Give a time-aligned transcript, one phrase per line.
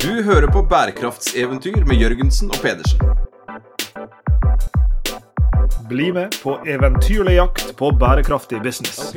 [0.00, 3.00] Du hører på bærekraftseventyr med Jørgensen og Pedersen.
[5.88, 9.16] Bli med på eventyrlig jakt på bærekraftig business.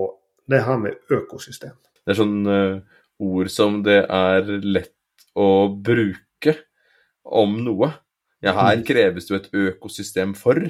[0.51, 1.75] det her med økosystem.
[2.05, 2.79] Det er sånn uh,
[3.25, 4.95] ord som det er lett
[5.35, 6.55] å bruke
[7.25, 7.91] om noe.
[8.45, 8.87] Ja, her mm.
[8.87, 10.61] kreves det jo et økosystem for.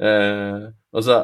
[0.00, 0.62] Eh,
[0.96, 1.16] altså,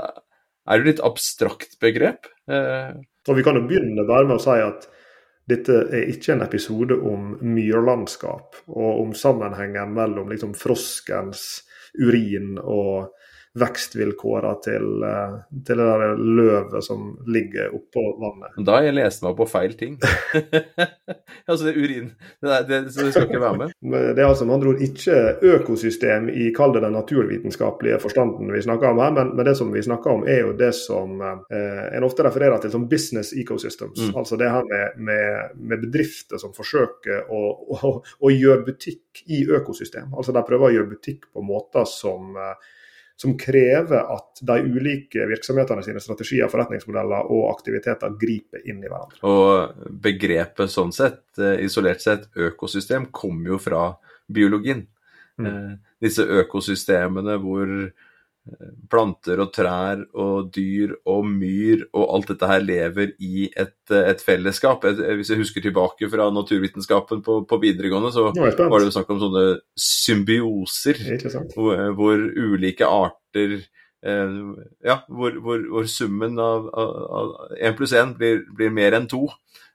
[0.67, 2.29] er jo litt abstrakt begrep.
[2.51, 2.93] Eh.
[3.27, 4.87] Og Vi kan jo begynne bare med å si at
[5.47, 11.63] dette er ikke en episode om myrlandskap og om sammenhengen mellom liksom froskens
[12.03, 13.13] urin og
[13.57, 18.57] vekstvilkåra til, eh, til, det der løvet som ligger oppå vannet.
[18.67, 19.97] Da har jeg lest meg på feil ting.
[21.49, 22.11] altså det er urin.
[22.43, 23.75] Det, det, det skal ikke være med.
[24.17, 25.17] Det er altså med andre ord ikke
[25.55, 29.73] økosystem i kall det den naturvitenskapelige forstanden vi snakker om her, men, men, det som
[29.73, 34.09] vi snakker om er jo det som eh, en ofte refererer til som business ecosystems.
[34.09, 34.15] Mm.
[34.21, 37.43] Altså det her med, med, med, bedrifter som forsøker å,
[37.77, 40.13] å, å gjøre butikk i økosystem.
[40.17, 42.75] Altså de prøver å gjøre butikk på måter som eh,
[43.17, 49.21] som krever at de ulike virksomhetene sine strategier, forretningsmodeller og aktiviteter griper inn i hverandre.
[49.25, 53.87] Og begrepet sånn sett, eh, isolert sett, økosystem, kommer jo fra
[54.29, 54.85] biologien.
[55.41, 55.47] Mm.
[55.47, 55.73] Eh,
[56.05, 57.73] disse økosystemene hvor
[58.91, 64.23] planter og trær og dyr og myr og alt dette her lever i et, et
[64.23, 64.85] fellesskap.
[64.87, 69.23] Hvis jeg husker tilbake fra naturvitenskapen på, på videregående, så var det jo snakk om
[69.25, 69.47] sånne
[69.87, 71.03] symbioser.
[71.57, 74.39] Hvor, hvor, ulike arter eh,
[74.87, 76.71] Ja, hvor, hvor, hvor, summen av
[77.59, 79.27] én pluss én blir, blir, mer enn to.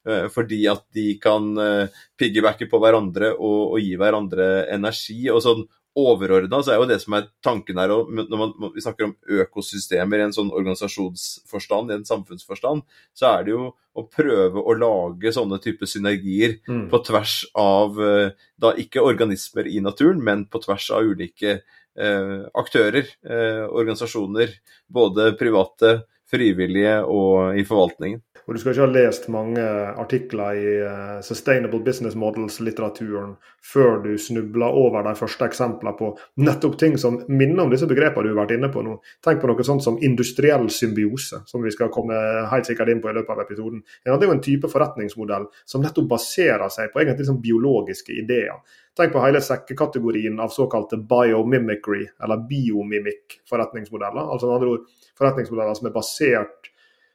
[0.07, 5.25] Eh, fordi at de kan eh, piggybacke på hverandre og, og gi hverandre energi.
[5.33, 5.67] og sånn
[5.97, 9.15] overordna så er jo det som er tanken her, og når man, vi snakker om
[9.41, 12.85] økosystemer i en sånn organisasjonsforstand, i en samfunnsforstand,
[13.17, 16.85] så er det jo å prøve å lage sånne typer synergier mm.
[16.93, 18.31] på tvers av eh,
[18.61, 24.55] da ikke organismer i naturen, men på tvers av ulike eh, aktører, eh, organisasjoner,
[24.87, 25.97] både private,
[26.31, 28.23] frivillige og i forvaltningen.
[28.51, 29.63] Og Du skal ikke ha lest mange
[30.01, 36.09] artikler i uh, Sustainable Business Models-litteraturen før du snubler over de første eksemplene på
[36.43, 38.97] nettopp ting som minner om disse begrepene du har vært inne på nå.
[39.23, 42.17] Tenk på noe sånt som industriell symbiose, som vi skal komme
[42.51, 43.85] helt sikkert inn på i løpet av episoden.
[44.03, 48.19] Ja, det er jo en type forretningsmodell som nettopp baserer seg på egentlig sånn biologiske
[48.19, 48.59] ideer.
[48.99, 54.27] Tenk på hele sekkekategorien av såkalte biomimicry, eller biomimic forretningsmodeller.
[54.27, 56.70] Altså med andre ord forretningsmodeller som er basert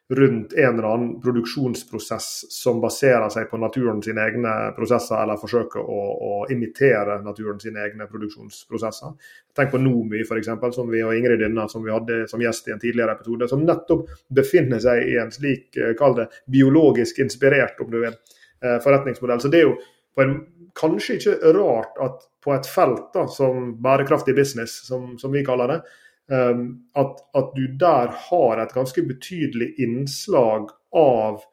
[0.08, 5.82] rundt en eller annen produksjonsprosess som baserer seg på naturen sine egne prosesser, eller forsøker
[5.82, 9.16] å, å imitere naturen sine egne produksjonsprosesser.
[9.56, 12.76] Tenk på Nomi, f.eks., som vi og Ingrid Dynna, som vi hadde som gjest i
[12.76, 14.06] en tidligere episode, som nettopp
[14.38, 18.14] befinner seg i en slik, eh, kall det biologisk inspirert, om du vil,
[18.62, 19.42] eh, forretningsmodell.
[19.42, 19.76] Så det er jo
[20.22, 20.38] en,
[20.76, 25.72] kanskje ikke rart at på et felt da, som bærekraftig business, som, som vi kaller
[25.72, 25.80] det,
[26.26, 31.44] at, at, du der har et ganske betydelig innslag av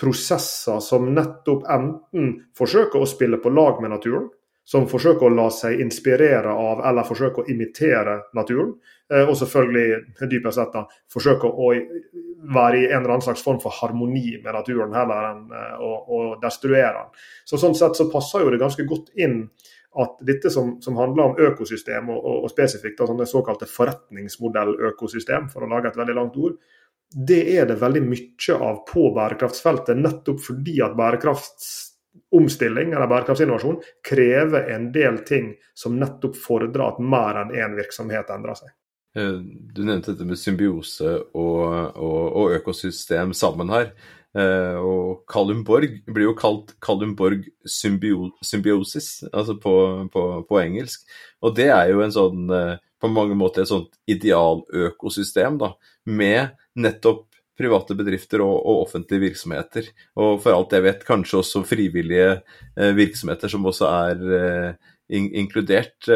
[0.00, 4.26] prosesser som nettopp enten forsøker å spille på lag med naturen,
[4.66, 8.72] som forsøker å la seg inspirere av eller forsøker å imitere naturen,
[9.12, 10.82] eh, og selvfølgelig dypest sett da,
[11.12, 11.68] forsøker å
[12.56, 15.92] være i en eller annen slags form for harmoni med naturen heller enn eh, å,
[16.10, 17.14] å destruere den.
[17.46, 19.44] Så Sånn sett så passer jo det ganske godt inn
[20.02, 25.64] at dette som, som handler om økosystem, og, og, og spesifikt sånne såkalte forretningsmodelløkosystem, for
[25.64, 26.56] å lage et veldig langt ord,
[27.10, 34.62] det er det veldig mye av på bærekraftsfeltet, nettopp fordi at bærekraftsomstilling eller bærekraftsinnovasjon krever
[34.74, 38.74] en del ting som nettopp fordrer at mer enn én virksomhet endrer seg.
[39.16, 41.62] Eh, du nevnte dette med symbiose og,
[41.96, 43.86] og, og økosystem sammen her.
[44.36, 49.72] Uh, og Callum Borg blir jo kalt Callum Borg symbio symbiosis, altså på,
[50.12, 51.06] på, på, engelsk.
[51.40, 55.72] Og det er jo en sånn, uh, på mange måter et sånt idealøkosystem, da,
[56.04, 57.24] med nettopp
[57.56, 59.88] private bedrifter og, og, offentlige virksomheter.
[60.20, 66.10] Og for alt jeg vet, kanskje også frivillige uh, virksomheter som også er in inkludert.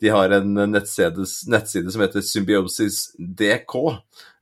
[0.00, 3.74] de har en nettside, som heter Symbiosis DK,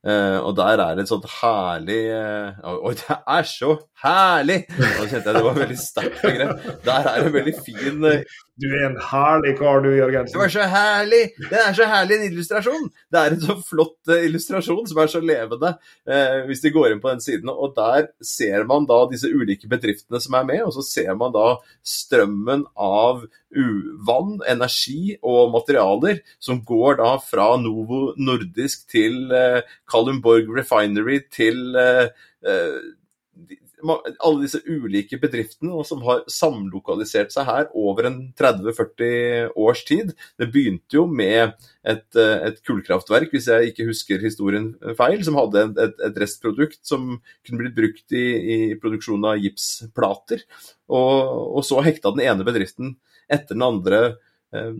[0.02, 4.56] Uh, og der er det et sånt herlig uh, Oi, det er så herlig!
[4.74, 6.64] Nå kjente jeg det var veldig sterkt begrep.
[6.82, 10.34] Der er en veldig fin uh, Du er en herlig kar, du, Jørgensen.
[10.34, 11.20] Det var så herlig!
[11.48, 12.90] Det er så herlig en illustrasjon!
[13.08, 15.70] Det er en så flott illustrasjon som er så levende,
[16.50, 17.48] hvis de går inn på den siden.
[17.48, 21.32] Og der ser man da disse ulike bedriftene som er med, og så ser man
[21.32, 21.46] da
[21.80, 23.24] strømmen av
[24.06, 29.32] vann, energi og materialer som går da fra Novo Nordisk til
[29.88, 32.12] Kalundborg Refinery til uh,
[33.90, 40.12] alle disse ulike bedriftene som har samlokalisert seg her over en 30-40 års tid.
[40.40, 45.38] Det begynte jo med et, eh, et, kullkraftverk, hvis jeg ikke husker historien feil, som
[45.40, 50.46] hadde et, et restprodukt som kunne blitt brukt i, i produksjon av gipsplater.
[50.92, 51.14] Og,
[51.58, 52.96] og, så hekta den ene bedriften
[53.32, 54.02] etter den andre
[54.54, 54.74] eh,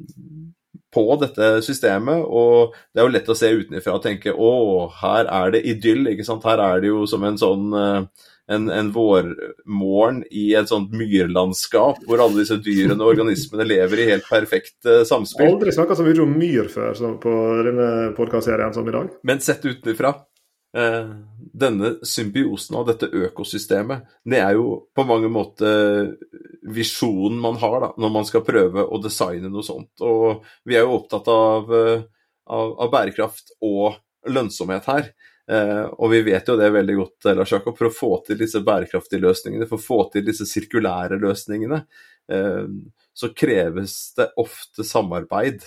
[0.92, 2.24] på dette systemet.
[2.26, 4.52] Og det er jo lett å se utenfra og tenke å,
[5.00, 6.06] her er det idyll.
[6.12, 6.46] ikke sant?
[6.48, 12.02] Her er det jo som en sånn eh, en, en vårmorgen i et sånt myrlandskap
[12.08, 15.54] hvor alle disse dyrene og organismene lever i helt perfekt uh, samspill.
[15.54, 17.88] Aldri snakka så mye om myr før på denne
[18.18, 19.10] podkastserien som i dag.
[19.26, 20.14] Men sett utenfra
[20.76, 26.14] Eh, denne symbiosen av dette økosystemet, det er jo på mange måter
[26.64, 29.92] visjonen man har da, når man skal prøve å designe noe sånt.
[30.00, 32.06] Og vi er jo opptatt av, eh,
[32.48, 34.00] av, av bærekraft og
[34.32, 35.12] lønnsomhet her.
[35.50, 38.62] Eh, og vi vet jo det veldig godt, Lars Jakob, for å få til disse
[38.64, 41.84] bærekraftige løsningene, for å få til disse sirkulære løsningene,
[42.30, 42.66] eh,
[43.12, 45.66] så kreves det ofte samarbeid,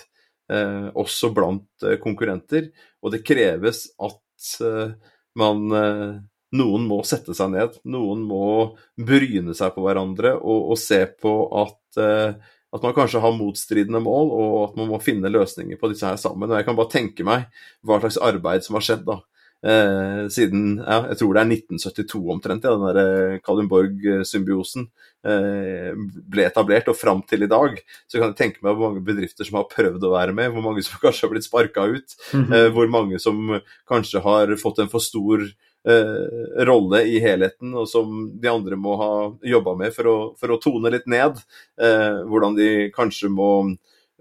[0.50, 2.70] eh, også blant konkurrenter.
[3.04, 4.22] Og det kreves at
[4.60, 4.90] Eh,
[5.34, 6.16] man eh,
[6.56, 11.32] Noen må sette seg ned, noen må bryne seg på hverandre og, og se på
[11.58, 12.36] at, eh,
[12.72, 16.20] at man kanskje har motstridende mål, og at man må finne løsninger på disse her
[16.22, 16.48] sammen.
[16.48, 17.48] Og Jeg kan bare tenke meg
[17.84, 19.18] hva slags arbeid som har skjedd da,
[19.66, 24.88] eh, siden ja, jeg tror det er 1972 omtrent, ja, den der Kalundborg-symbiosen
[25.26, 25.92] eh,
[26.32, 27.78] ble etablert, og fram til i dag.
[28.06, 30.64] Så kan jeg tenke meg hvor mange bedrifter som har prøvd å være med, hvor
[30.64, 32.56] mange som kanskje har blitt sparka ut, mm -hmm.
[32.56, 35.42] eh, hvor mange som kanskje har fått en for stor
[35.88, 39.12] eh, rolle i helheten, og som de andre må ha
[39.42, 41.42] jobba med for å, for å, tone litt ned.
[41.80, 43.50] Eh, hvordan de kanskje må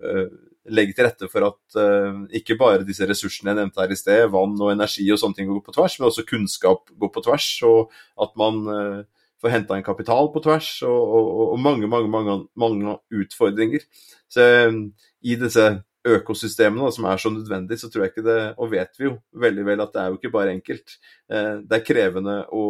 [0.03, 0.27] eh,
[0.73, 4.25] legge til rette for at uh, ikke bare disse ressursene jeg nevnte her i sted,
[4.33, 7.49] vann og energi og sånne ting går på tvers, men også kunnskap går på tvers,
[7.67, 7.93] og
[8.25, 9.01] at man uh,
[9.43, 13.85] får henta en kapital på tvers, og, og, og mange, mange, mange, mange, utfordringer.
[14.31, 14.81] Så uh,
[15.25, 15.69] i disse
[16.05, 19.63] økosystemene som er så nødvendig, så tror jeg ikke det Og vet vi jo veldig
[19.65, 20.99] vel at det er jo ikke bare enkelt.
[21.25, 22.65] det er krevende å,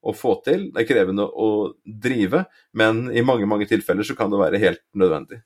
[0.00, 1.48] å få til, det er krevende å
[1.84, 5.42] drive, men i mange, mange tilfeller så kan det være helt nødvendig.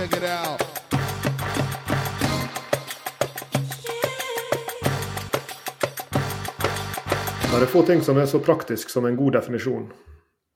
[0.00, 0.60] Check it out.
[7.50, 9.90] Det er få ting som er så praktisk som en god definisjon.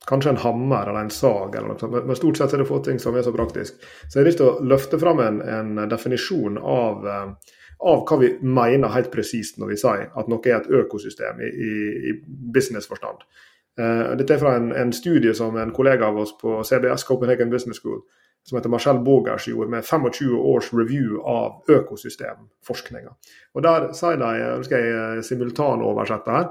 [0.09, 2.97] Kanskje en hammer eller en sag, eller noe men stort sett er det få ting
[3.03, 3.85] som er så praktisk.
[4.09, 7.55] Så jeg har lyst til å løfte fram en, en definisjon av, eh,
[7.85, 11.53] av, hva vi mener helt presist når vi sier at noe er et økosystem i,
[11.53, 11.75] i,
[12.09, 12.17] i
[12.57, 13.29] businessforstand.
[13.77, 17.51] Uh, dette er fra en, en, studie som en kollega av oss på CBS, Copenhagen
[17.53, 18.05] Business School,
[18.45, 23.15] som heter Marcel Bogers gjorde, med 25 års review av økosystemforskninga.
[23.55, 26.51] Og Der sier de, nå skal jeg eh, simultanoversette her,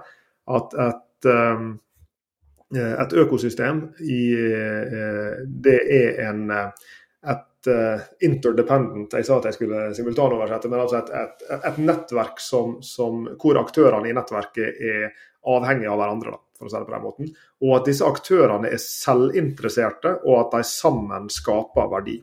[0.58, 1.70] at et, um,
[2.74, 4.24] et økosystem i,
[5.64, 7.70] det er en, et
[8.26, 13.24] interdependent Jeg sa at jeg skulle simultanoversette, men altså et, et, et nettverk som, som,
[13.40, 15.14] hvor aktørene i nettverket er
[15.54, 16.36] avhengige av hverandre.
[16.53, 17.32] Da for å si det på den måten.
[17.64, 22.20] Og at disse aktørene er selvinteresserte, og at de sammen skaper verdi.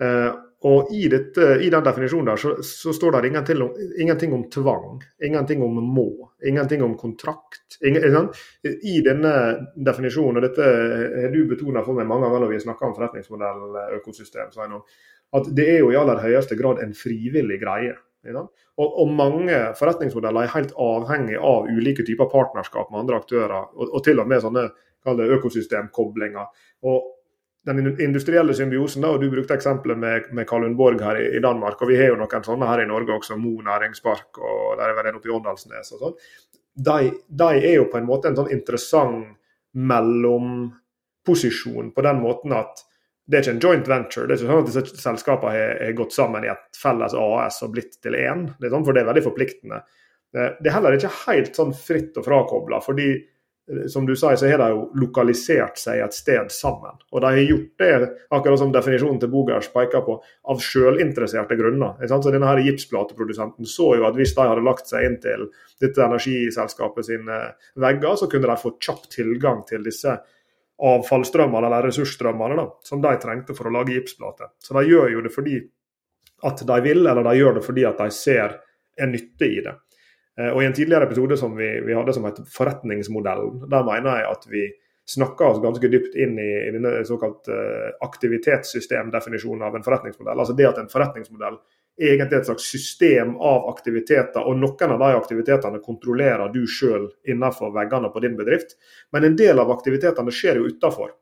[0.00, 0.30] Eh,
[0.68, 4.42] og i, dette, i, den definisjonen der så, så står det ingenting om, ingenting om,
[4.52, 6.10] tvang, ingenting om må,
[6.44, 7.78] ingenting om kontrakt.
[7.86, 8.28] Ingen,
[8.68, 9.32] I denne
[9.72, 10.66] definisjonen, og dette
[11.16, 14.52] har du betona for meg mange ganger når vi snakker om forretningsmodelløkosystem,
[15.30, 17.96] at det er jo i aller høyeste grad en frivillig greie.
[18.24, 23.88] Og, og, mange forretningsmodeller er helt avhengig av ulike typer partnerskap med andre aktører, og,
[23.88, 24.68] og til og med sånne
[25.06, 26.46] økosystemkoblinger.
[26.84, 27.16] Og
[27.68, 31.76] den industrielle symbiosen, da, og du brukte eksempelet med, med Kalundborg her i, i, Danmark,
[31.80, 34.96] og vi har jo noen sånne her i Norge også, Mo næringspark og der er
[34.96, 36.16] vel en oppe i Åndalsnes og sånn.
[36.80, 36.98] De,
[37.28, 39.20] de, er jo på en måte en sånn interessant
[39.76, 42.74] mellomposisjon på den måten at
[43.30, 44.26] det er ikke en joint venture.
[44.26, 47.60] Det er ikke sånn at disse selskapene har, har gått sammen i et felles AS
[47.62, 48.48] og blitt til én.
[48.58, 49.82] Sånn, for det er veldig forpliktende.
[50.34, 52.82] Det er heller ikke helt sånn fritt og frakobla.
[52.82, 53.12] fordi
[53.88, 56.96] som du sier, så har de jo lokalisert seg et sted sammen.
[57.12, 60.16] Og de har gjort det, akkurat som definisjonen til Bogers peker på,
[60.50, 62.00] av sjølinteresserte grunner.
[62.08, 65.46] Så denne her Gipsplateprodusenten så jo at hvis de hadde lagt seg inn til
[65.82, 67.40] dette energiselskapet sine
[67.78, 70.18] vegger, så kunne de få kjapp tilgang til disse
[70.80, 74.52] avfallsstrømmene eller ressursstrømmene da, som de trengte for å lage gipsplater.
[74.62, 75.58] Så de gjør jo det fordi
[76.48, 78.56] at de vil, eller de gjør det fordi at de ser
[79.00, 79.74] en nytte i det.
[80.40, 84.22] Eh, og I en tidligere episode som vi, vi hadde som het forretningsmodellen, der mener
[84.22, 84.64] jeg at vi
[85.10, 90.38] snakka oss ganske dypt inn i, i denne såkalt uh, aktivitetssystemdefinisjonen av en forretningsmodell.
[90.38, 91.58] Altså det at en forretningsmodell
[92.00, 97.10] er egentlig et slags system av aktiviteter, og noen av de aktivitetene kontrollerer du sjøl
[97.28, 98.76] innenfor veggene på din bedrift.
[99.12, 101.12] Men en del av aktivitetene skjer jo utafor.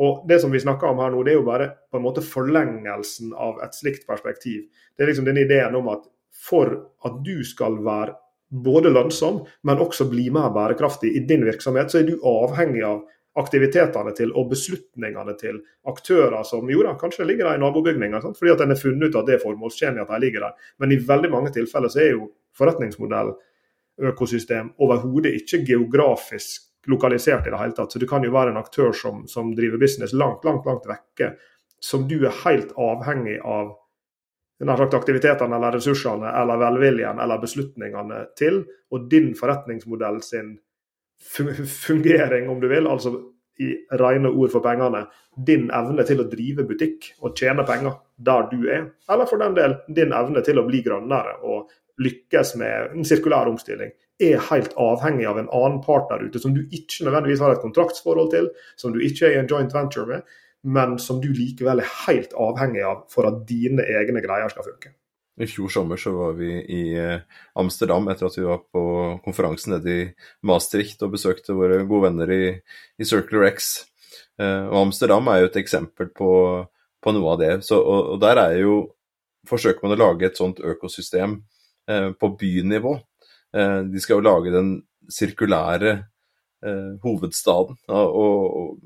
[0.00, 2.24] Og Det som vi snakker om her nå, det er jo bare på en måte
[2.24, 4.68] forlengelsen av et slikt perspektiv.
[4.96, 6.72] Det er liksom denne ideen om at for
[7.04, 8.14] at du skal være
[8.50, 13.04] både lønnsom, men også bli mer bærekraftig i din virksomhet, så er du avhengig av
[13.38, 15.60] aktivitetene til og beslutningene til
[15.90, 19.20] aktører som jo da, kanskje ligger der i nabobygninga, fordi at en har funnet ut
[19.20, 20.72] at det er formålstjenlig at de ligger der.
[20.82, 22.26] Men i veldig mange tilfeller så er jo
[22.58, 23.34] forretningsmodell,
[24.00, 27.92] økosystem, overhodet ikke geografisk lokalisert i det hele tatt.
[27.92, 31.34] Så du kan jo være en aktør som, som driver business langt, langt, langt vekke,
[31.84, 33.76] som du er helt avhengig av
[34.60, 38.64] aktivitetene eller ressursene eller velviljen eller beslutningene til.
[38.90, 40.56] Og din forretningsmodell sin
[41.20, 43.14] fungering, om du vil, altså
[43.60, 45.04] i rene ord for pengene,
[45.46, 48.86] din evne til å drive butikk og tjene penger der du er.
[49.10, 53.50] Eller for den del din evne til å bli grønnere og lykkes med en sirkulær
[53.50, 57.54] omstilling, er helt avhengig av en annen part der ute som du ikke nødvendigvis har
[57.54, 58.48] et kontraktsforhold til,
[58.80, 60.24] som du ikke er i en joint venture med,
[60.62, 64.92] men som du likevel er helt avhengig av for at dine egne greier skal funke.
[65.40, 67.22] I fjor sommer så var vi i eh,
[67.60, 68.82] Amsterdam etter at vi var på
[69.24, 70.08] konferansen nede i
[70.46, 72.44] Maastricht og besøkte våre gode venner i,
[73.00, 73.70] i Circular X.
[74.40, 76.32] Eh, og Amsterdam er jo et eksempel på,
[77.00, 77.52] på noe av det.
[77.64, 78.76] Så, og, og, der er jo
[79.48, 81.40] forsøker man å lage et sånt økosystem
[81.88, 82.96] eh, på bynivå.
[83.56, 84.74] Eh, de skal jo lage den
[85.10, 87.80] sirkulære eh, hovedstaden.
[87.88, 88.18] Og,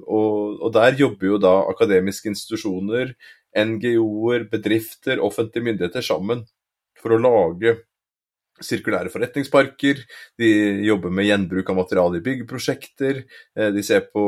[0.06, 3.14] og, og, der jobber jo da akademiske institusjoner,
[3.54, 6.44] NGO-er, bedrifter, offentlige myndigheter sammen
[7.00, 7.76] for å lage
[8.62, 9.98] sirkulære forretningsparker,
[10.38, 10.50] de
[10.86, 13.24] jobber med gjenbruk av materiale i byggeprosjekter,
[13.58, 14.22] eh, de ser på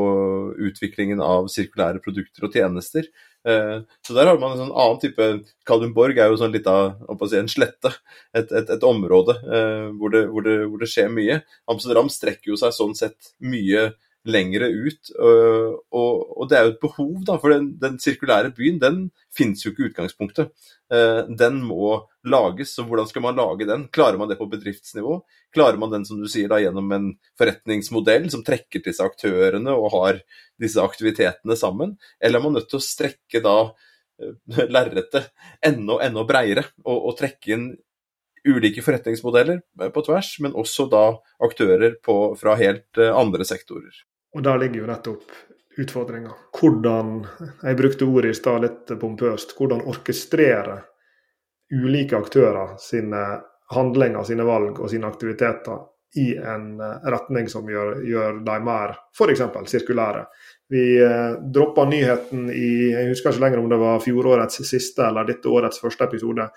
[0.67, 3.07] utviklingen av sirkulære produkter og tjenester.
[3.47, 5.27] Eh, så der har man en sånn annen type
[5.67, 6.97] Kalundborg er jo sånn litt av
[7.29, 7.93] si, en slette,
[8.35, 11.39] et, et, et område eh, hvor det, hvor, det, hvor det, skjer mye.
[11.71, 13.93] Amsterdam strekker jo seg sånn sett mye
[14.27, 15.11] lengre ut.
[15.17, 18.99] Og, og, det er jo et behov, da, for den, den sirkulære byen den
[19.35, 20.51] finnes jo ikke i utgangspunktet.
[20.93, 21.95] Eh, den må
[22.27, 23.87] lages, så hvordan skal man lage den?
[23.93, 25.19] Klarer man det på bedriftsnivå?
[25.55, 29.75] Klarer man den som du sier da, gjennom en forretningsmodell som trekker til seg aktørene
[29.75, 30.21] og har
[30.61, 31.97] disse aktivitetene sammen?
[32.21, 33.57] Eller er man nødt til å strekke da
[34.21, 35.31] eh, lerretet
[35.65, 37.69] enda, enda breiere og, og trekke inn
[38.47, 39.59] ulike forretningsmodeller
[39.91, 41.07] på tvers, men også da
[41.43, 44.05] aktører på, fra helt andre sektorer.
[44.37, 45.35] Og der ligger jo nettopp
[45.81, 46.31] utfordringa.
[46.57, 47.19] Hvordan,
[47.63, 50.79] jeg brukte ordet i stad litt pompøst, hvordan orkestrere
[51.73, 53.23] ulike aktører sine
[53.73, 55.81] handlinger, sine valg og sine aktiviteter
[56.15, 59.43] i en eh, retning som gjør, gjør dem mer f.eks.
[59.71, 60.23] sirkulære.
[60.71, 65.27] Vi eh, droppa nyheten i jeg husker ikke lenger om det var fjorårets siste eller
[65.27, 66.47] dette årets første episode,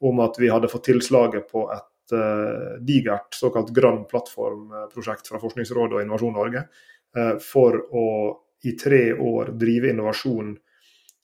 [0.00, 5.98] om at vi hadde fått tilslaget på et uh, digert såkalt grønn plattformprosjekt fra Forskningsrådet
[5.98, 6.62] og Innovasjon Norge.
[7.16, 8.06] Eh, for å
[8.62, 10.52] i tre år drive innovasjon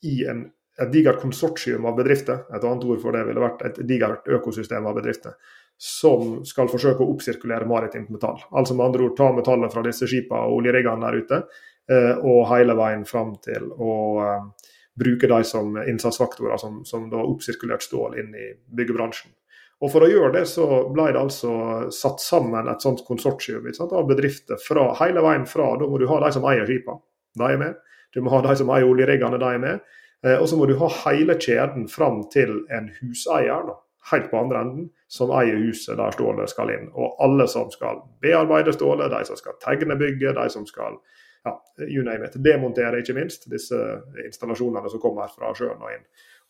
[0.09, 0.41] i en,
[0.81, 4.89] et digert konsortium av bedrifter, et annet ord for det ville vært et digert økosystem
[4.89, 5.37] av bedrifter,
[5.77, 8.41] som skal forsøke å oppsirkulere maritimt metall.
[8.51, 11.41] Altså med andre ord ta metallet fra disse skipene og oljeriggene der ute,
[11.93, 13.93] eh, og hele veien fram til å
[14.25, 19.31] eh, bruke de som innsatsfaktorer som, som da oppsirkulert stål inn i byggebransjen.
[19.77, 21.51] Og For å gjøre det så ble det altså
[21.93, 26.07] satt sammen et sånt konsortium sant, av bedrifter fra, hele veien fra Da må du
[26.09, 27.03] ha de som eier skipene,
[27.37, 27.75] de er med.
[28.15, 29.83] Du må ha de som eier oljeriggene, de er med.
[30.25, 33.75] Eh, og så må du ha hele kjeden fram til en huseier, da,
[34.11, 36.89] helt på andre enden, som eier huset der stålet skal inn.
[36.97, 40.97] Og alle som skal bearbeide stålet, de som skal tegne bygget, de som skal
[41.45, 41.53] ja,
[41.85, 43.77] you name it, demontere, ikke minst, disse
[44.25, 46.05] installasjonene som kommer fra sjøen og inn.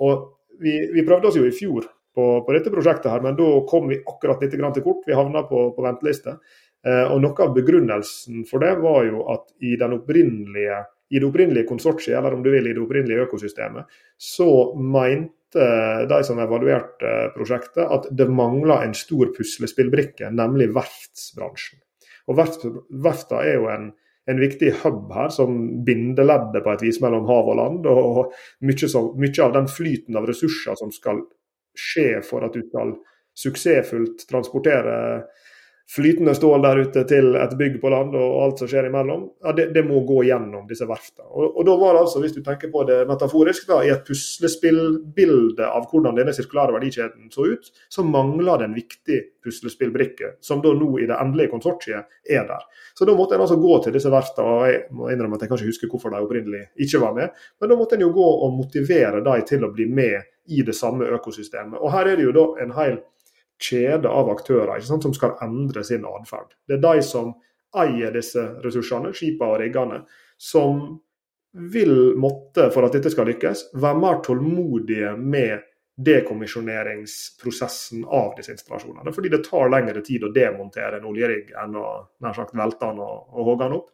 [0.08, 0.28] Og
[0.64, 3.92] vi, vi prøvde oss jo i fjor på, på, dette prosjektet, her, men da kom
[3.92, 5.06] vi akkurat litt til kort.
[5.06, 6.38] Vi havna på, på venteliste.
[6.86, 9.92] Eh, og Noe av begrunnelsen for det var jo at i, i det
[11.30, 15.68] opprinnelige konsortiet, eller om du vil i det opprinnelige økosystemet, så mente
[16.10, 21.80] de som evaluerte prosjektet at det mangla en stor puslespillbrikke, nemlig verftsbransjen.
[22.28, 23.88] Og Verfta er jo en
[24.28, 25.56] en viktig hub her, som
[25.88, 27.88] bindeleddet på et vis mellom hav og land.
[27.88, 28.34] Og
[28.68, 31.24] mye, så, mye av den flyten av ressurser som skal
[31.82, 32.96] skje for at du skal
[33.38, 34.98] suksessfullt transportere
[35.96, 39.54] flytende stål der ute til et bygg på land og alt som skjer imellom, ja,
[39.56, 41.30] det, det må gå gjennom disse verftene.
[41.30, 44.04] Og, og, da var det altså, hvis du tenker på det metaforisk, da, i et
[44.08, 50.60] puslespillbilde av hvordan denne sirkulære verdikjeden så ut, så mangler det en viktig puslespillbrikke, som
[50.64, 52.68] da nå i det endelige konsortiet er der.
[52.98, 55.54] Så da måtte en altså gå til disse verftene, og jeg må innrømme at jeg
[55.54, 58.60] kanskje husker hvorfor de opprinnelig ikke var med, men da måtte en jo gå og
[58.60, 61.80] motivere dem til å bli med i det samme økosystemet.
[61.80, 62.98] Og her er det jo da en hel
[63.62, 66.50] kjede av aktører sant, som skal endre sin atferd.
[66.68, 67.34] Det er de som
[67.78, 69.98] eier disse ressursene, skipene og riggene,
[70.38, 71.00] som
[71.58, 75.60] vil måtte, for at dette skal lykkes, være mer tålmodige med
[75.98, 79.14] dekommisjoneringsprosessen av disse installasjonene.
[79.14, 81.88] Fordi det tar lengre tid å demontere en oljerigg enn å
[82.22, 83.88] nær sagt velte den og, og hogge den opp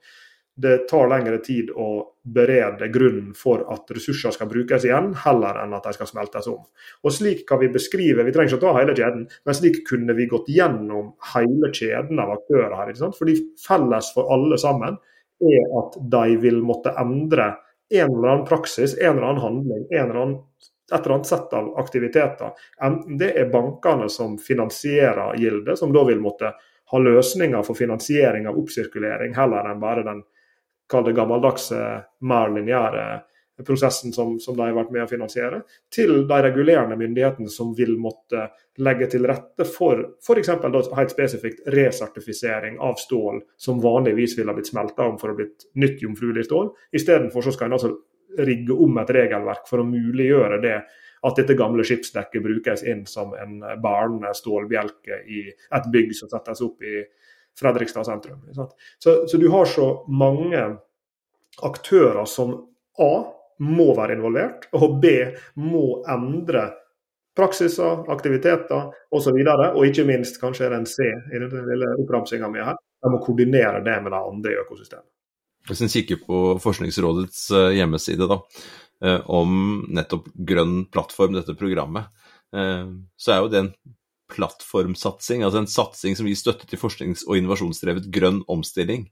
[0.56, 1.88] det tar lengre tid å
[2.24, 6.62] berede grunnen for at ressurser skal brukes igjen, heller enn at de skal smeltes om.
[7.04, 10.14] Og Slik kan vi beskrive, vi trenger ikke å ta hele kjeden, men slik kunne
[10.18, 12.92] vi gått gjennom hele kjeden av aktører her.
[12.92, 13.18] ikke sant?
[13.18, 15.00] Fordi felles for alle sammen
[15.44, 17.56] er at de vil måtte endre
[17.94, 20.38] en eller annen praksis, en eller annen handling, en eller annen,
[20.94, 22.54] et eller annet sett av aktiviteter.
[22.84, 26.54] Enten det er bankene som finansierer gildet, som da vil måtte
[26.94, 30.22] ha løsninger for finansiering av oppsirkulering, heller enn bare den
[30.90, 31.80] kall det gammeldagse,
[32.28, 33.06] mer lineære
[33.66, 35.62] prosessen som, som, de har vært med å finansiere,
[35.94, 38.48] til de regulerende myndighetene som vil måtte
[38.82, 40.50] legge til rette for f.eks.
[40.98, 46.02] helt spesifikt resertifisering av stål som vanligvis ville blitt smelta om for å blitt nytt
[46.02, 46.74] jomfruelig stål.
[46.98, 47.94] Istedenfor skal en altså
[48.42, 50.78] rigge om et regelverk for å muliggjøre det
[51.24, 56.63] at dette gamle skipsdekket brukes inn som en bærende stålbjelke i et bygg som settes
[56.66, 57.04] opp i
[57.60, 58.42] Fredrikstad sentrum.
[58.54, 58.70] Så,
[59.28, 60.64] så, du har så mange
[61.62, 62.56] aktører som
[63.00, 63.14] A
[63.64, 65.12] må være involvert, og B
[65.62, 66.72] må endre
[67.38, 69.34] praksiser, aktiviteter osv.
[69.34, 72.62] Og, så og ikke minst, kanskje er det en C i den lille oppramsinga mi
[72.62, 75.10] her, de må koordinere det med de andre i økosystemet.
[75.70, 78.39] Hvis en kikker på Forskningsrådets eh, hjemmeside da,
[79.06, 79.54] eh, om
[79.96, 82.10] nettopp grønn plattform, dette programmet,
[82.56, 83.72] eh, så er jo det en
[84.34, 89.08] plattformsatsing, altså en satsing som gir støtte til forsknings- og innovasjonsdrevet grønn omstilling.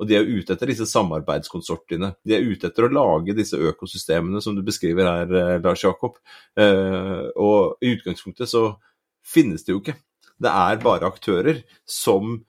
[0.00, 2.14] Og de er ute etter disse samarbeidskonsortiene.
[2.24, 6.16] De er ute etter å lage disse økosystemene som du beskriver her, eh, Lars Jakob.
[6.56, 8.78] Eh, og i utgangspunktet så
[9.20, 9.98] finnes det jo ikke.
[10.40, 12.40] Det er bare aktører som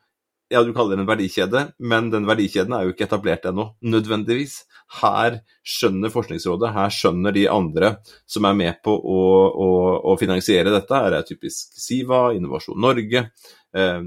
[0.51, 4.61] ja, du kaller det en verdikjede, men den verdikjeden er jo ikke etablert ennå, nødvendigvis.
[4.99, 7.93] Her skjønner Forskningsrådet, her skjønner de andre
[8.29, 9.69] som er med på å, å,
[10.11, 11.01] å finansiere dette.
[11.05, 13.23] Her er typisk Siva, Innovasjon Norge,
[13.71, 14.01] eh,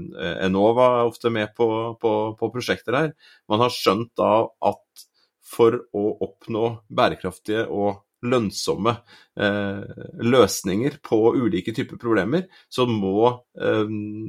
[0.45, 1.67] Enova er ofte med på,
[2.01, 3.11] på, på prosjekter her.
[3.49, 4.33] Man har skjønt da
[4.69, 5.05] at
[5.45, 8.93] for å oppnå bærekraftige og lønnsomme
[9.39, 13.85] eh, løsninger på ulike typer problemer, så må eh,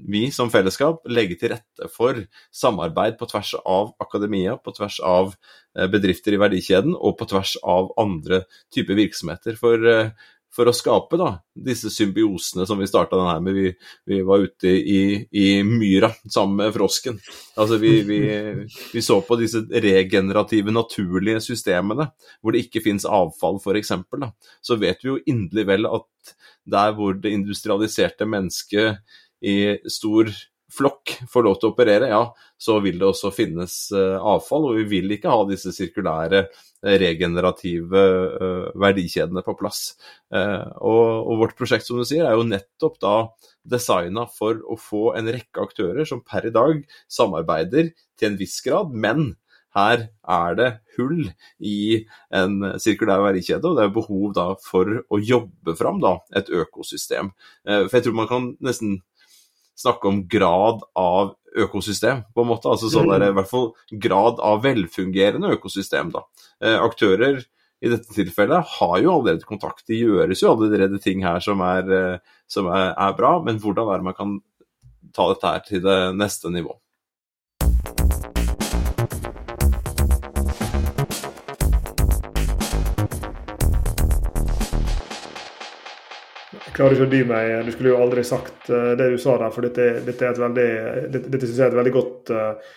[0.07, 2.21] vi som fellesskap legge til rette for
[2.55, 7.57] samarbeid på tvers av akademia, på tvers av eh, bedrifter i verdikjeden og på tvers
[7.65, 9.59] av andre typer virksomheter.
[9.61, 9.91] For
[10.57, 11.29] for å skape da,
[11.69, 13.57] disse symbiosene som vi starta den her med.
[13.57, 13.73] Vi,
[14.09, 17.19] vi var ute i, i, myra sammen med frosken.
[17.61, 18.21] Altså vi, vi,
[18.95, 22.09] vi, så på disse regenerative, naturlige systemene
[22.41, 23.93] hvor det ikke fins avfall, f.eks.
[24.65, 29.03] Så vet vi jo inderlig vel at der hvor det industrialiserte mennesket
[29.45, 30.33] i stor
[30.77, 32.23] flokk får lov til å operere, ja,
[32.59, 34.69] så vil det også finnes uh, avfall.
[34.71, 39.89] Og vi vil ikke ha disse sirkulære, uh, regenerative uh, verdikjedene på plass.
[40.33, 43.17] Og, og, vårt prosjekt, som du sier, er jo nettopp da
[43.67, 48.59] designa for å få en rekke aktører som per i dag samarbeider til en viss
[48.65, 49.35] grad, men
[49.77, 51.27] her er det hull
[51.61, 56.01] i en sirkulær verdikjede, og det er behov da for å jobbe fram
[56.39, 57.35] et økosystem.
[57.67, 59.03] For jeg tror man kan nesten
[59.77, 62.71] snakke om grad av økosystem, på en måte.
[62.71, 63.71] Altså sånn der, i hvert fall
[64.03, 66.25] grad av velfungerende økosystem, da.
[66.61, 67.43] Eh, aktører
[67.85, 69.85] i dette tilfellet har jo allerede kontakt.
[69.89, 73.93] Det gjøres jo allerede ting her som er, eh, som er, er bra, men hvordan
[73.93, 74.37] er det man kan
[75.17, 76.77] ta dette her til det neste nivå?
[86.77, 87.53] Klarer ikke å dy meg.
[87.67, 90.43] Du skulle jo aldri sagt uh, det du sa der, for dette, dette er et
[90.43, 90.73] veldig,
[91.15, 92.75] dette, dette synes jeg er et veldig godt uh,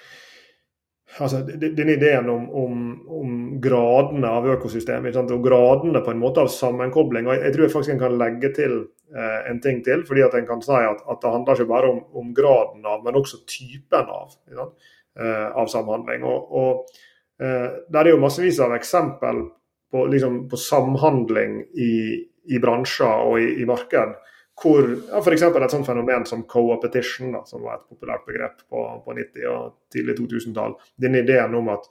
[1.25, 2.85] altså, Denne ideen om, om,
[3.19, 7.27] om, gradene av økosystemet og gradene på en måte av sammenkobling.
[7.27, 8.79] og Jeg, jeg tror jeg faktisk en kan legge til
[9.17, 10.05] uh, en ting til.
[10.07, 13.03] fordi at en kan si at, at det handler ikke bare om, om graden av,
[13.05, 14.39] men også typen av.
[15.19, 16.21] av samhandling.
[16.23, 16.99] Og, og
[17.39, 19.41] Der er jo massevis av eksempel
[19.91, 21.89] på, liksom, på samhandling i,
[22.49, 24.17] i, bransjer og i, i marked.
[24.59, 25.45] Hvor ja, F.eks.
[25.47, 30.17] et sånt fenomen som co-opetition, som var et populært begrep på, på 90- og tidlig
[30.19, 30.75] 2000-tall.
[30.99, 31.87] Denne ideen om at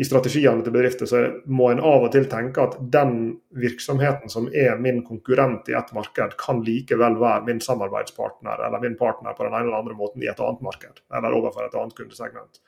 [0.00, 1.18] i strategiene til bedrifter så
[1.52, 3.16] må en av og til tenke at den
[3.60, 8.96] virksomheten som er min konkurrent i et marked, kan likevel være min samarbeidspartner eller min
[8.96, 11.98] partner på den ene eller andre måten i et annet marked, eller overfor et annet
[11.98, 12.62] kundesegment.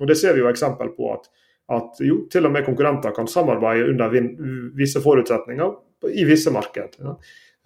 [0.00, 1.28] Og Det ser vi jo eksempel på at,
[1.76, 4.16] at jo, til og med konkurrenter kan samarbeide under
[4.78, 6.98] visse forutsetninger i visse marked.
[7.02, 7.16] Ja.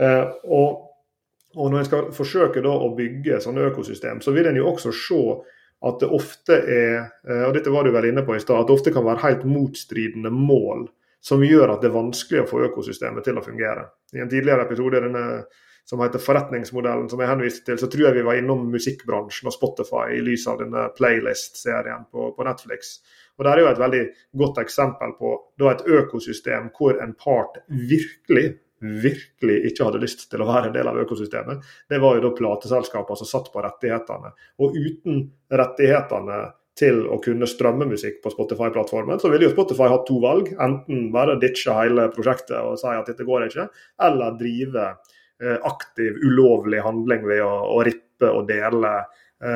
[0.01, 0.89] Eh, og,
[1.55, 5.23] og, Når en skal forsøke å bygge sånne økosystem, så vil en jo også se
[5.83, 8.69] at det ofte er eh, og dette var du vel inne på i sted, at
[8.71, 10.87] det ofte kan være helt motstridende mål
[11.23, 13.87] som gjør at det er vanskelig å få økosystemet til å fungere.
[14.15, 15.25] I en tidligere episode denne,
[15.87, 19.55] som heter Forretningsmodellen, som jeg henviste til, så tror jeg vi var innom musikkbransjen og
[19.55, 22.97] Spotify i lys av denne playlist-serien på, på, Netflix.
[23.39, 24.03] Og Det er jo et veldig
[24.43, 25.37] godt eksempel på
[25.71, 30.89] et økosystem hvor en part virkelig virkelig ikke hadde lyst til å være en del
[30.91, 34.33] av økosystemet, det var jo da plateselskapene som satt på rettighetene.
[34.59, 35.23] Og uten
[35.55, 36.41] rettighetene
[36.79, 40.51] til å kunne strømme musikk på Spotify-plattformen, så ville jo Spotify hatt to valg.
[40.63, 43.69] Enten bare ditche hele prosjektet og si at dette går ikke,
[44.09, 48.97] eller drive eh, aktiv, ulovlig handling ved å, å rippe og dele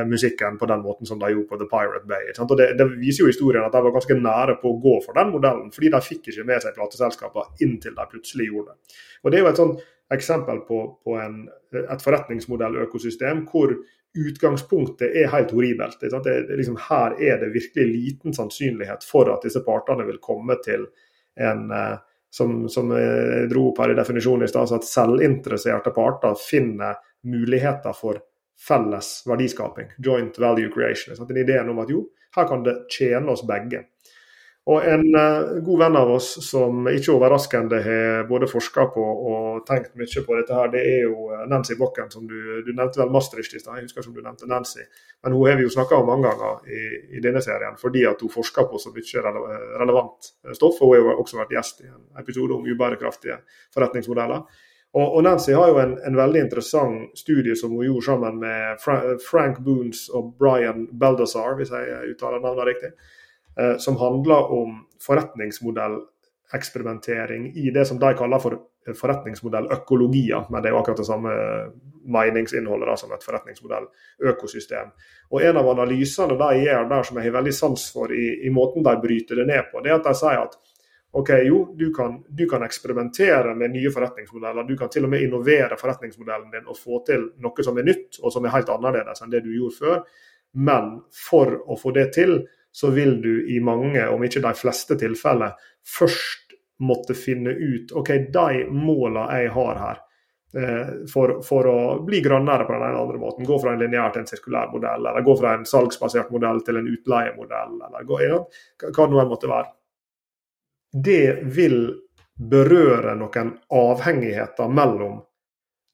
[0.09, 2.33] musikken på den måten som de gjorde på The Pirate Bay.
[2.43, 5.15] Og det, det, viser jo historien at de var ganske nære på å gå for
[5.15, 8.97] den modellen, fordi de fikk ikke med seg plateselskapene inntil de plutselig gjorde det.
[9.23, 9.77] Og Det er jo et sånn
[10.17, 11.39] eksempel på, på en,
[11.79, 13.77] et forretningsmodelløkosystem hvor
[14.17, 16.01] utgangspunktet er helt horribelt.
[16.01, 20.59] Det, det, liksom, her er det virkelig liten sannsynlighet for at disse partene vil komme
[20.65, 20.87] til
[21.37, 21.97] en eh,
[22.37, 27.95] som, som jeg dro opp her i definisjonen i stad, at selvinteresserte parter finner muligheter
[27.97, 28.19] for
[28.59, 29.93] felles verdiskaping.
[29.99, 31.17] Joint value creation.
[31.17, 31.29] Sant?
[31.29, 33.85] Den ideen om at jo, her kan det tjene oss begge.
[34.67, 39.61] Og En uh, god venn av oss som ikke overraskende har både forska på og
[39.69, 42.11] tenkt mye på dette, her, det er jo eh, Nancy Bokken.
[42.11, 42.35] som Du,
[42.67, 44.83] du nevnte vel Maastricht i stad, jeg husker ikke om du nevnte Nancy.
[45.23, 46.83] Men hun har vi jo snakka om mange ganger i,
[47.15, 50.83] i, denne serien fordi at hun forsker på så mye rele relevant stoff.
[50.83, 53.39] og Hun har jo også vært gjest i en episode om ubærekraftige
[53.75, 54.43] forretningsmodeller.
[54.97, 58.79] Og, og Nancy har jo en, en, veldig interessant studie som hun gjorde sammen med
[58.81, 62.91] Fra Frank Boons og Brian Baldassar, hvis jeg uttaler navnet riktig,
[63.61, 64.71] eh, som handler om
[65.05, 68.53] forretningsmodelleksperimentering i det som de kaller for
[68.95, 71.31] forretningsmodelløkologier, men det er jo akkurat det samme
[72.07, 74.87] meningsinnholdet da, som et forretningsmodelløkosystem.
[75.35, 78.51] Og En av analysene de gjør der som jeg har veldig sans for i, i
[78.55, 80.55] måten de bryter det ned på, det er at de sier at
[81.17, 84.67] ok, jo, du kan, du kan, eksperimentere med nye forretningsmodeller.
[84.69, 88.19] Du kan til og med innovere forretningsmodellen din og få til noe som er nytt
[88.21, 90.03] og som er helt annerledes enn det du gjorde før.
[90.69, 90.91] Men
[91.29, 95.55] for å få det til, så vil du i mange, om ikke de fleste tilfeller,
[95.89, 96.53] først
[96.85, 100.03] måtte finne ut ok, de målene jeg har her,
[100.53, 103.49] eh, for, for, å bli grønnere på den ene eller andre måten.
[103.49, 106.77] Gå fra en lineær til en sirkulær modell, eller gå fra en salgsbasert modell til
[106.83, 108.43] en utleiemodell, eller gå, ja,
[108.85, 109.73] hva det nå måtte være
[111.05, 111.81] det vil
[112.37, 115.21] berøre noen avhengigheter mellom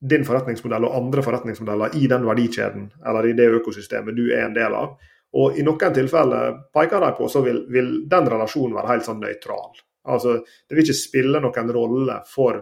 [0.02, 4.56] din forretningsmodell og andre forretningsmodeller i den verdikjeden eller i det økosystemet du er en
[4.56, 4.96] del av.
[5.38, 9.22] Og I noen tilfeller peker de på så vil, vil den relasjonen være helt sånn
[9.22, 9.78] nøytral.
[10.10, 12.58] Altså, Det vil ikke spille noen rolle for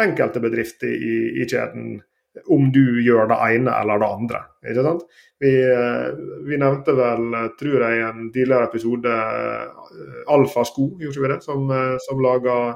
[0.00, 1.98] enkelte bedrifter i, i kjeden
[2.46, 4.40] om du gjør det ene eller det andre.
[4.70, 5.02] ikke sant?
[5.40, 6.06] Vi, eh,
[6.46, 11.40] vi nevnte vel, tror jeg, i en tidligere episode eh, Alfa-sko, gjorde vi det?
[11.42, 12.74] Som, eh, som lager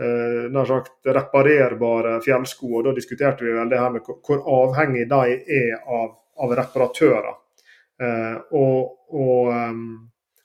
[0.00, 2.72] eh, nær sagt reparerbare fjellsko.
[2.78, 7.32] og Da diskuterte vi vel det her med hvor avhengig de er av, av reparatører.
[8.02, 9.54] Eh, og, og,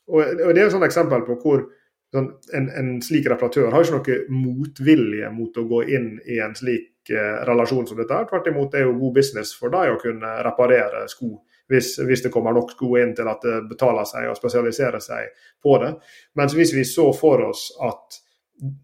[0.08, 1.66] og, og, Det er et sånt eksempel på hvor
[2.14, 6.56] sånn, en, en, slik reparatør har ikke noe motvilje mot å gå inn i en
[6.58, 8.24] slik Eh, relasjon som dette.
[8.30, 11.36] Tvert imot det er jo god business for deg å kunne reparere sko.
[11.70, 15.30] Hvis, hvis, det kommer nok sko inn til at det betaler seg å spesialisere seg
[15.62, 15.94] på det.
[16.40, 18.20] Mens hvis vi så for oss at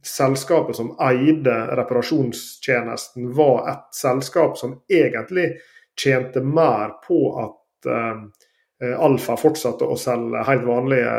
[0.05, 5.49] selskapet som eide reparasjonstjenesten, var et selskap som egentlig
[5.99, 8.15] tjente mer på at Eh,
[8.83, 11.11] Alfa fortsatte å selge helt vanlige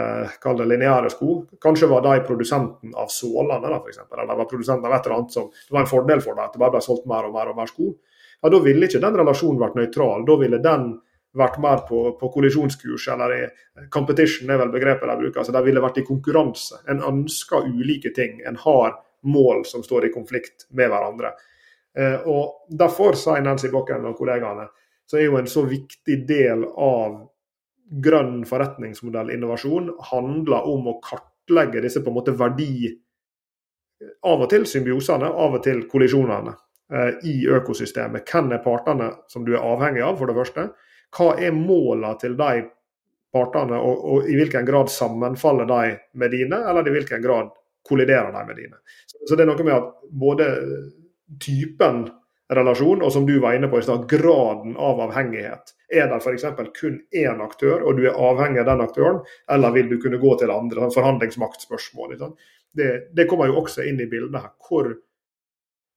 [0.43, 1.39] kall det lineære sko.
[1.63, 4.03] Kanskje var de produsenten av sålene, da, f.eks.
[4.13, 6.45] Eller det var produsenten av et eller annet som det var en fordel for dem
[6.45, 7.95] at det bare ble solgt mer og mer og mer sko.
[8.43, 10.27] Ja, Da ville ikke den relasjonen vært nøytral.
[10.29, 10.91] Da ville den
[11.37, 13.43] vært mer på, på kollisjonskurs, eller i
[13.93, 15.41] competition er vel begrepet de bruker.
[15.41, 16.81] altså De ville vært i konkurranse.
[16.93, 18.41] En ønsker ulike ting.
[18.45, 21.33] En har mål som står i konflikt med hverandre.
[21.97, 24.69] Eh, og Derfor, sier Nancy Bokken og kollegaene,
[25.07, 27.25] så er jo en så viktig del av
[27.87, 32.95] grønn forretningsmodell, innovasjon, handler om å kartlegge disse på en måte verdi
[34.29, 36.51] Av og til symbiosene, av og til kollisjonene
[36.93, 38.27] eh, i økosystemet.
[38.29, 40.67] Hvem er partene som du er avhengig av, for det første?
[41.17, 42.67] Hva er målene til de
[43.33, 47.49] partene, og, og, i hvilken grad sammenfaller de med dine, eller i hvilken grad
[47.89, 48.83] kolliderer de med dine?
[49.07, 49.89] Så, så det er noe med at
[50.27, 50.51] både
[51.41, 52.05] typen
[52.53, 55.73] relasjon, og som du var inne på i stad, graden av avhengighet.
[55.91, 56.45] Er det f.eks.
[56.79, 60.35] kun én aktør, og du er avhengig av den aktøren, eller vil du kunne gå
[60.39, 60.87] til andre?
[60.87, 62.17] Sånn forhandlingsmaktspørsmål.
[62.77, 64.53] Det, det, kommer jo også inn i bildet her.
[64.69, 64.93] Hvor,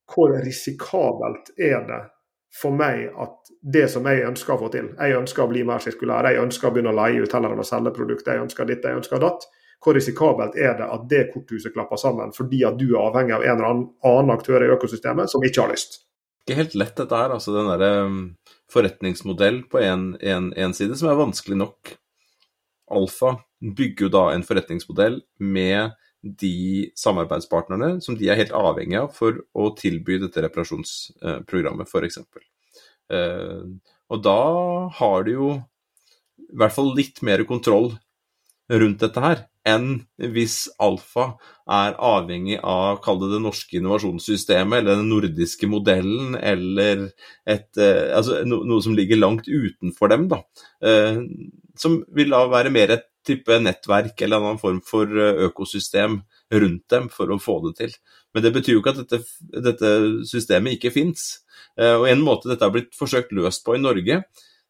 [0.09, 2.01] hvor risikabelt er det
[2.59, 5.83] for meg at det som jeg ønsker å få til Jeg ønsker å bli mer
[5.83, 8.65] sirkulær, jeg ønsker å begynne å leie ut heller enn å selge produkter, jeg ønsker
[8.65, 9.45] ditt, jeg ønsker datt.
[9.79, 13.45] Hvor risikabelt er det at det korthuset klapper sammen fordi at du er avhengig av
[13.45, 16.08] en eller annen aktør i økosystemet som ikke har lyst?
[16.43, 17.33] Ikke helt lett, dette her.
[17.35, 18.19] Altså den derre um,
[18.71, 21.95] forretningsmodell på én side som er vanskelig nok.
[22.89, 29.13] Alfa bygger jo da en forretningsmodell med de samarbeidspartnerne som de er helt avhengige av
[29.15, 32.19] for å tilby dette reparasjonsprogrammet, f.eks.
[33.15, 33.61] Eh,
[34.09, 34.39] og da
[34.99, 35.53] har de jo
[36.49, 37.93] i hvert fall litt mer kontroll
[38.69, 41.33] rundt dette her enn hvis Alfa
[41.69, 47.09] er avhengig av, kall det det norske innovasjonssystemet, eller den nordiske modellen, eller
[47.45, 50.41] et, eh, altså, no, noe som ligger langt utenfor dem, da.
[50.81, 51.21] Eh,
[51.79, 56.21] som vil da være mer et type nettverk eller en annen form for eh, økosystem
[56.55, 57.95] rundt dem for å få det til.
[58.33, 59.21] Men det betyr jo ikke at dette,
[59.67, 59.93] dette
[60.29, 61.43] systemet ikke fins.
[61.79, 64.23] Eh, og en måte dette har blitt forsøkt løst på i Norge,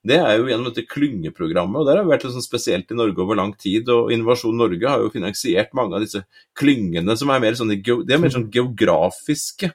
[0.07, 1.81] det er jo gjennom dette klyngeprogrammet.
[1.81, 3.89] og Der har vært sånn spesielt i Norge over lang tid.
[3.91, 6.23] og Innovasjon Norge har jo finansiert mange av disse
[6.55, 9.73] klyngene, som er mer, sånn, det er mer sånn geografiske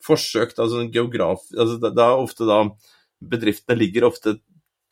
[0.00, 0.56] forsøk.
[0.56, 2.64] Altså geograf, altså da, er ofte da
[3.16, 4.36] Bedriftene ligger ofte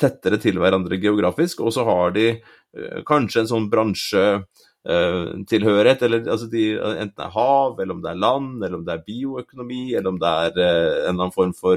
[0.01, 6.29] tettere til hverandre geografisk, og så har de eh, kanskje en sånn bransjetilhørighet, eh, eller
[6.33, 9.05] altså de, enten det er hav, eller om det er land, eller om det er
[9.05, 11.77] bioøkonomi, eller om det er eh, en eller annen form for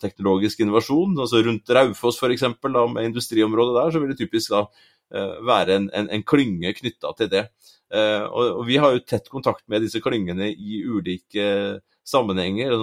[0.00, 1.16] teknologisk innovasjon.
[1.18, 4.66] altså Rundt Raufoss f.eks., med industriområdet der, så vil det typisk da
[5.14, 7.44] eh, være en, en, en klynge knytta til det.
[7.94, 12.76] Eh, og, og, Vi har jo tett kontakt med disse klyngene i ulike sammenhenger.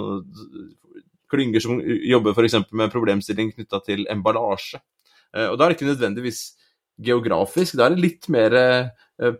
[1.30, 2.60] Klynger som jobber f.eks.
[2.72, 4.82] med problemstilling knytta til emballasje.
[5.36, 6.54] Og Da er det ikke nødvendigvis
[7.02, 8.54] geografisk, da er det litt mer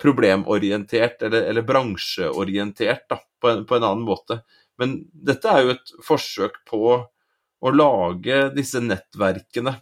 [0.02, 4.42] problemorientert eller, eller bransjeorientert da, på en, på en annen måte.
[4.80, 6.82] Men dette er jo et forsøk på
[7.66, 9.74] å lage disse nettverkene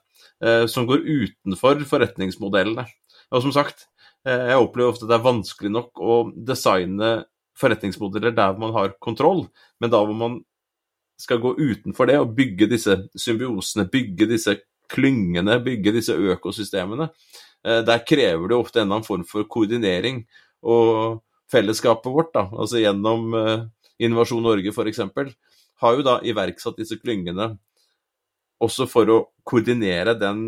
[0.44, 2.86] eh, som går utenfor forretningsmodellene.
[3.34, 3.86] Og som sagt,
[4.26, 7.14] eh, jeg opplever ofte at det er vanskelig nok å designe
[7.60, 9.46] forretningsmodeller der man har kontroll,
[9.80, 10.40] men da hvor man
[11.20, 14.56] skal gå utenfor det og bygge disse symbiosene, bygge disse
[14.90, 17.10] klyngene, bygge disse økosystemene,
[17.64, 20.24] eh, der krever det ofte en eller annen form for koordinering.
[20.64, 21.20] Og
[21.52, 23.34] fellesskapet vårt, da, altså gjennom
[24.00, 25.02] Innovasjon Norge f.eks.,
[25.82, 27.52] har jo da iverksatt disse klyngene
[28.62, 30.44] også for å koordinere den,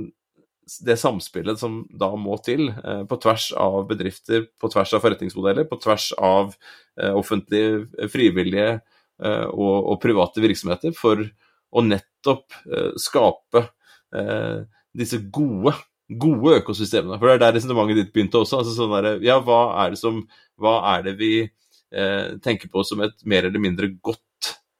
[0.87, 5.69] det samspillet som da må til, eh, på tvers av bedrifter, på tvers av forretningsmodeller,
[5.71, 6.55] på tvers av
[6.99, 8.81] eh, offentlige, eh, frivillige
[9.17, 11.23] og, og, private virksomheter, for
[11.73, 12.53] å nettopp
[13.01, 13.63] skape
[14.93, 15.73] disse gode,
[16.21, 17.17] gode økosystemene.
[17.17, 18.59] For det er der resonnementet ditt begynte også.
[18.61, 20.19] altså sånn der, ja, hva er det, som,
[20.61, 21.31] hva er det vi
[22.45, 24.21] tenker på som et mer eller mindre godt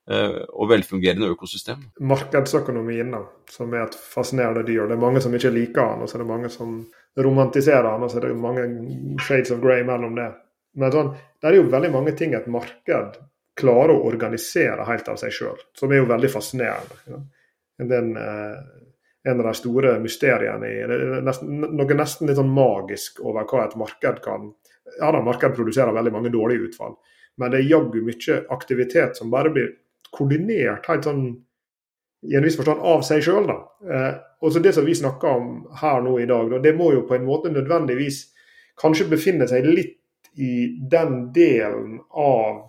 [0.07, 1.81] og velfungerende økosystem.
[2.07, 4.85] Markedsøkonomien, da, som er et fascinerende dyr.
[4.87, 6.77] Det er mange som ikke liker han, og så er det mange som
[7.27, 8.67] romantiserer han, og så er det mange
[9.25, 10.29] shades of grey mellom det.
[10.79, 11.11] Men sånn,
[11.43, 13.19] det er jo veldig mange ting et marked
[13.57, 16.99] klarer å organisere helt av seg sjøl, som er jo veldig fascinerende.
[17.09, 17.21] Ja.
[17.89, 22.53] Den, eh, en av de store mysteriene i det er nesten, Noe nesten litt sånn
[22.53, 24.53] magisk over hva et marked kan
[25.01, 26.95] Ja da, marked produserer veldig mange dårlige utfall,
[27.37, 29.73] men det er jaggu mye aktivitet som bare blir
[30.15, 31.27] koordinert helt sånn
[32.27, 33.51] i en viss forstand av seg sjøl.
[33.51, 34.15] Eh,
[34.63, 37.27] Det som vi snakker om her nå i dag, da, det må jo på en
[37.27, 38.27] måte nødvendigvis
[38.81, 39.99] kanskje befinne seg litt
[40.37, 42.67] i den delen av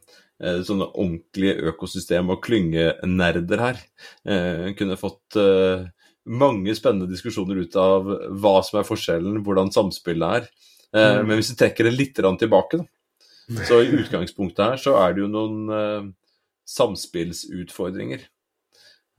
[0.43, 3.79] Eh, sånne ordentlige økosystem- og klyngenerder her.
[4.27, 5.87] Eh, kunne fått eh,
[6.27, 8.09] mange spennende diskusjoner ut av
[8.43, 10.51] hva som er forskjellen, hvordan samspillet er.
[10.95, 11.27] Mm.
[11.27, 12.85] Men hvis vi trekker det litt tilbake, da.
[13.67, 16.13] Så i utgangspunktet her så er det jo noen
[16.71, 18.23] samspillsutfordringer.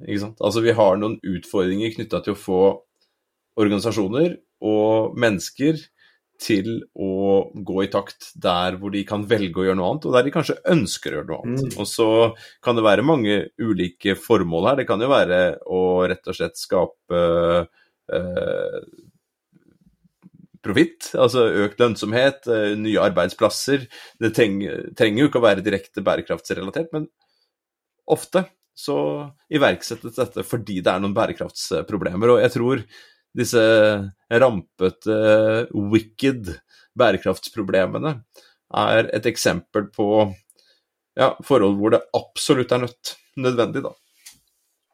[0.04, 2.62] Altså vi har noen utfordringer knytta til å få
[3.56, 5.80] organisasjoner og mennesker
[6.42, 7.12] til å
[7.56, 10.34] gå i takt der hvor de kan velge å gjøre noe annet, og der de
[10.36, 11.64] kanskje ønsker å gjøre noe annet.
[11.72, 11.80] Mm.
[11.80, 12.10] Og så
[12.66, 14.80] kan det være mange ulike formål her.
[14.82, 15.82] Det kan jo være å
[16.12, 17.22] rett og slett skape
[18.12, 18.80] eh,
[20.66, 23.88] profitt, altså økt lønnsomhet, eh, nye arbeidsplasser.
[24.20, 27.08] Det trenger, trenger jo ikke å være direkte bærekraftsrelatert, men
[28.12, 28.44] ofte
[28.76, 28.98] så
[29.56, 32.34] iverksettes dette fordi det er noen bærekraftsproblemer.
[32.34, 32.84] Og jeg tror
[33.36, 33.62] disse
[34.32, 35.20] rampete,
[35.74, 36.52] wicked
[37.00, 38.18] bærekraftsproblemene
[38.76, 40.10] er et eksempel på
[41.16, 43.92] ja, forhold hvor det absolutt er nødt, nødvendig da,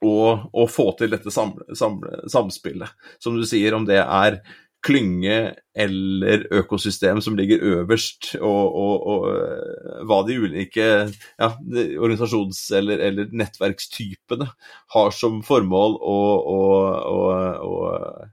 [0.05, 0.15] å,
[0.53, 2.93] å få til dette samle, samle, samspillet.
[3.21, 4.41] Som du sier, om det er
[4.81, 5.37] klynge
[5.77, 13.03] eller økosystem som ligger øverst, og, og, og eh, hva de ulike ja, organisasjons- eller,
[13.09, 14.49] eller, nettverkstypene
[14.95, 18.29] har som formål og, og,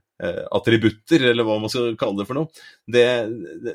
[0.59, 2.65] attributter, eller hva man skal kalle det for noe.
[2.91, 3.05] Det,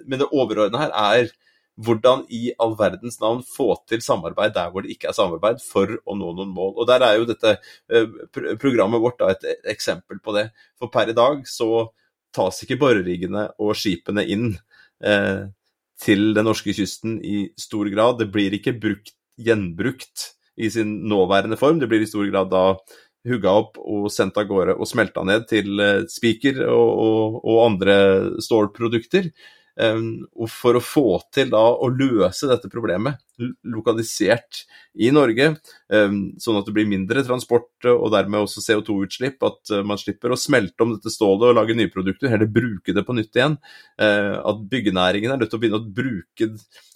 [0.04, 1.32] men det overordnede her er
[1.74, 5.90] hvordan i all verdens navn få til samarbeid der hvor det ikke er samarbeid, for
[5.90, 6.74] å nå noen mål.
[6.78, 7.56] Og Der er jo dette
[7.90, 8.06] eh,
[8.60, 10.48] programmet vårt da, et eksempel på det.
[10.78, 11.88] For per i dag så
[12.34, 14.50] tas ikke boreriggene og skipene inn
[15.04, 15.46] eh,
[16.00, 18.18] til den norske kysten i stor grad.
[18.20, 21.80] Det blir ikke brukt, gjenbrukt i sin nåværende form.
[21.80, 22.66] Det blir i stor grad da
[23.24, 27.60] hugga opp og sendt av gårde og smelta ned til eh, spiker og, og, og
[27.70, 27.96] andre
[28.44, 29.30] stålprodukter.
[29.74, 33.18] Og for å få til da å løse dette problemet
[33.66, 34.60] lokalisert
[35.02, 35.48] i Norge,
[35.90, 40.38] sånn at det blir mindre transport og dermed også CO2-utslipp, at eh, man slipper å
[40.38, 43.56] smelte om dette stålet og lage nye produkter, heller bruke det på nytt igjen.
[44.00, 46.50] Eh, at byggenæringen er nødt til å begynne å bruke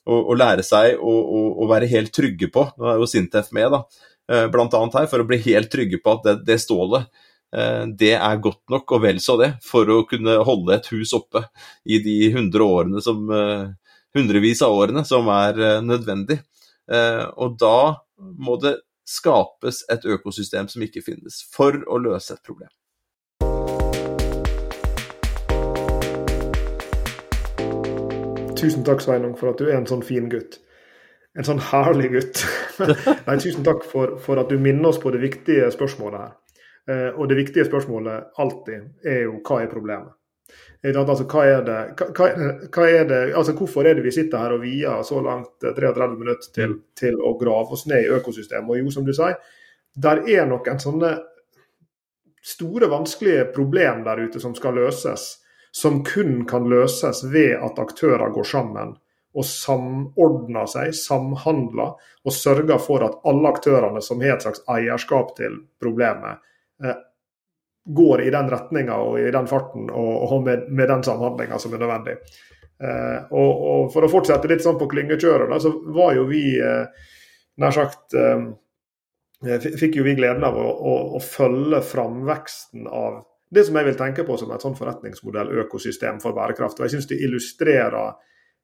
[0.09, 3.83] og, lære seg å, være helt trygge på, nå er jo Sintef med, da,
[4.33, 7.11] eh, blant annet her, for å bli helt trygge på at det, det stålet
[7.49, 11.47] det er godt nok, og vel så det, for å kunne holde et hus oppe
[11.89, 13.71] i de hundre årene som, eh,
[14.17, 16.43] hundrevis av årene som er eh, nødvendig.
[17.37, 22.71] Og da må det skapes et økosystem som ikke finnes, for å løse et problem.
[28.59, 30.59] Tusen takk, Sveinung, for at du er en sånn fin gutt.
[31.39, 32.43] En sånn herlig gutt.
[33.29, 36.33] Nei, tusen takk for, for at du minner oss på det viktige spørsmålet her.
[36.88, 40.14] Eh, og det viktige spørsmålet alltid er jo hva er problemet?
[40.88, 42.29] Altså, hva er det, hva,
[42.72, 46.05] hva er det, altså, hvorfor er det vi sitter her og vier så langt 33
[46.07, 48.70] eh, minutter til, til å grave oss ned i økosystemet?
[48.70, 49.37] Og jo, som du sier,
[49.98, 51.12] der er noen sånne
[52.48, 55.29] store, vanskelige problem der ute som skal løses,
[55.74, 58.96] som kun kan løses ved at aktører går sammen
[59.37, 65.35] og samordner seg, samhandler og sørger for at alle aktørene som har et slags eierskap
[65.37, 66.40] til problemet,
[67.88, 71.74] går i den retninga og i den farten og, og med, med, den samhandlinga som
[71.74, 72.18] er nødvendig.
[72.79, 77.08] Eh, og, og, For å fortsette litt sånn på klyngekjøret, så var jo vi eh,
[77.62, 78.48] nær sagt eh,
[79.38, 83.20] Fikk jo vi gleden av å, å, å, følge framveksten av
[83.54, 86.81] det som jeg vil tenke på som et sånn forretningsmodell, økosystem for bærekraft.
[86.81, 88.16] Og jeg synes det illustrerer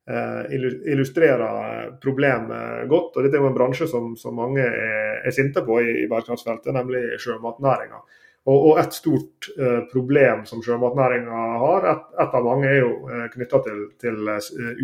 [0.05, 3.15] illustrerer problemet godt.
[3.17, 6.11] og Dette er jo en bransje som, som mange er, er, sinte på i, i
[6.11, 8.03] bærekraftsfeltet, nemlig sjømatnæringa.
[8.45, 12.91] Og, og, Et stort eh, problem som sjømatnæringa har, et, et, av mange, er jo
[13.09, 14.19] eh, knytta til, til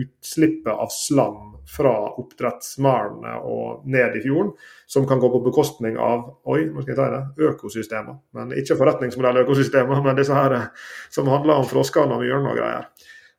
[0.01, 1.93] utslippet av slam fra
[2.23, 4.55] oppdrettsmerdene og ned i fjorden,
[4.89, 8.17] som kan gå på bekostning av oi, nå skal jeg ta det, økosystemer.
[8.39, 10.69] Men ikke forretningsmodell-økosystemer, men disse her eh,
[11.13, 12.89] som handler om froskene og myrene og greier.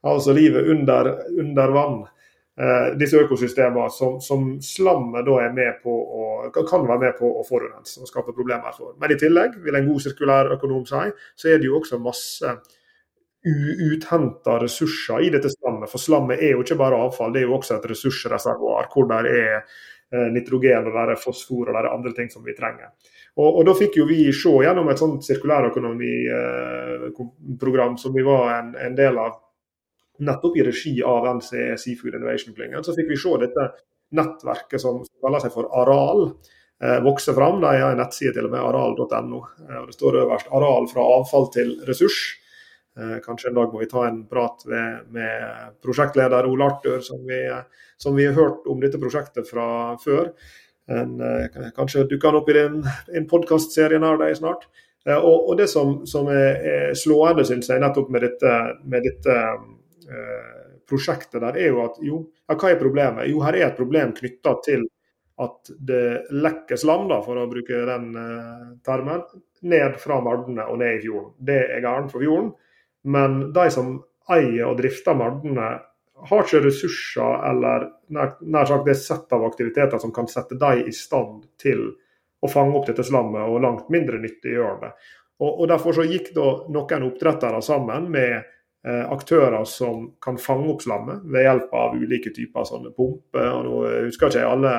[0.08, 2.00] Altså livet under, under vann
[2.58, 6.28] eh, disse økosystemene som, som slammet da er med på å,
[6.58, 8.96] kan være med på å forurense og skape problemer for.
[9.02, 12.56] Men i tillegg, vil en god sirkulær økonom si, så er det jo også masse
[13.46, 15.90] uuthenta ressurser i dette slammet.
[15.90, 19.20] For slammet er jo ikke bare avfall, det er jo også et ressursreservoar hvor det
[19.30, 22.88] er eh, nitrogen og der er fosfor og der er andre ting som vi trenger.
[23.40, 28.44] Og, og Da fikk jo vi se gjennom et sånt sirkulærøkonomiprogram eh, som vi var
[28.60, 29.32] en, en del av
[30.22, 33.72] nettopp i regi av NCE Seafood Innovation-klyngen, så fikk vi se dette
[34.16, 36.28] nettverket som kaller seg for Aral
[36.84, 37.62] eh, vokse fram.
[37.64, 39.42] De har en nettside til og med, aral.no.
[39.68, 42.38] Eh, og Det står øverst 'Aral fra avfall til ressurs'.
[43.00, 47.24] Eh, kanskje en dag må vi ta en prat med, med prosjektleder Ole Arthur, som
[47.28, 47.40] vi,
[47.98, 50.34] som vi, har hørt om dette prosjektet fra før.
[50.92, 51.22] En,
[51.72, 52.82] kanskje dukker han opp i din
[53.16, 54.68] en podkastserie nær deg snart.
[55.08, 58.52] Og, og, Det som, som er, er slående, syns jeg, nettopp med dette,
[58.84, 59.38] med dette
[60.92, 63.30] prosjektet der, er jo at jo, ja, hva er problemet?
[63.32, 64.88] Jo, her er et problem knytta til
[65.42, 69.24] at det lekker slam, da, for å bruke den eh, termen,
[69.62, 71.32] ned fra mardene og ned i fjorden.
[71.38, 72.52] Det er gærent for fjorden.
[73.10, 73.96] Men de som
[74.32, 75.72] eier og drifter mardene,
[76.22, 80.84] har ikke ressurser eller nær, nær sagt det sett av aktiviteter som kan sette dem
[80.86, 81.88] i stand til
[82.46, 84.92] å fange opp dette slammet, og langt mindre nyttiggjøre det.
[85.42, 90.72] Og, og Derfor så gikk da noen oppdrettere sammen med Eh, aktører som kan fange
[90.72, 93.46] opp slammet ved hjelp av ulike typer sånne pumper.
[93.46, 94.72] og nå husker ikke alle,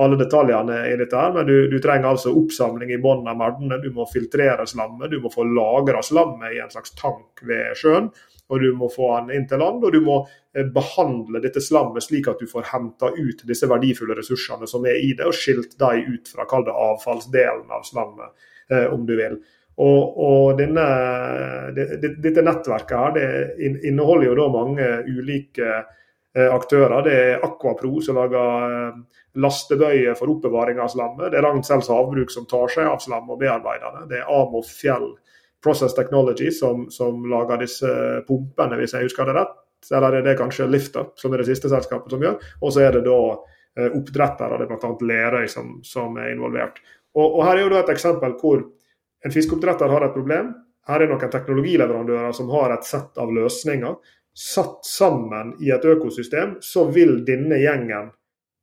[0.00, 3.76] alle detaljene i dette, her, men du, du trenger altså oppsamling i bunnen av merdene.
[3.84, 8.08] Du må filtrere slammet, du må få lagra slammet i en slags tank ved sjøen.
[8.50, 10.16] Og du må få den inn til land, og du må
[10.56, 14.98] eh, behandle dette slammet slik at du får henta ut disse verdifulle ressursene som er
[14.98, 18.34] i det, og skilt dem ut fra kall avfallsdelen av slammet,
[18.72, 19.38] eh, om du vil.
[19.80, 20.84] Og, og denne,
[21.72, 26.98] dette nettverket her, det inneholder jo da mange ulike eh, aktører.
[27.06, 28.98] Det er Aquapro som lager eh,
[29.40, 31.30] lastebøyer for oppbevaring av slammet.
[31.30, 34.06] Det er Ragn-Sells havbruk som tar seg av slam og bearbeider det.
[34.10, 35.14] Det er Amo Fjell
[35.64, 37.94] Process Technology som, som, lager disse
[38.28, 39.56] pumpene, hvis jeg husker det rett.
[39.96, 42.36] Eller er det kanskje Liftup, som er det siste selskapet som gjør.
[42.60, 44.92] Og så er det da eh, oppdrettere, det er bl.a.
[45.12, 46.82] Lerøy som, som, er involvert.
[47.16, 48.66] Og, og Her er jo da et eksempel hvor
[49.24, 50.52] en fiskeoppdretter har et problem.
[50.88, 53.98] Her er noen teknologileverandører som har et sett av løsninger.
[54.36, 58.12] Satt sammen i et økosystem, så vil denne gjengen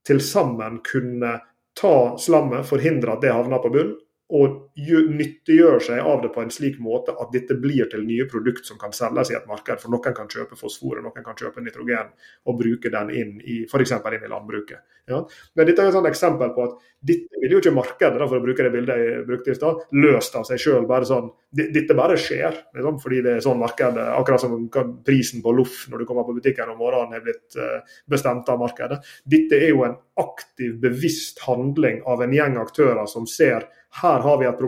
[0.07, 1.37] til sammen kunne
[1.77, 3.91] ta slammet, forhindre at det havner på bunn,
[4.33, 8.67] og nyttiggjør seg av det på en slik måte at dette blir til nye produkter
[8.67, 9.81] som kan selges i et marked.
[9.81, 12.11] For noen kan kjøpe fosfor, noen kan kjøpe nitrogen
[12.45, 13.95] og bruke den inn i f.eks.
[13.97, 14.85] inn i landbruket.
[15.07, 15.21] Ja.
[15.55, 16.73] Men dette er et sånt eksempel på at
[17.07, 20.35] dette vil jo ikke markedet, for å bruke det bildet jeg brukte i stad, løst
[20.35, 20.87] av seg sjøl.
[21.07, 24.03] Sånn, dette bare skjer liksom, fordi det er sånn markedet.
[24.17, 24.67] Akkurat som
[25.07, 27.79] prisen på loff når du kommer på butikken om morgenen er blitt uh,
[28.11, 28.99] bestemt av markedet.
[29.23, 33.69] Dette er jo en aktiv, bevisst handling av en gjeng aktører som ser
[34.01, 34.66] her har vi et problem.